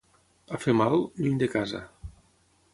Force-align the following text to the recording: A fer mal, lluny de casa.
A 0.57 0.59
fer 0.63 0.73
mal, 0.79 0.97
lluny 1.25 1.37
de 1.45 1.51
casa. 1.57 1.85